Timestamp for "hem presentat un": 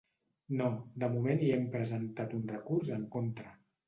1.57-2.47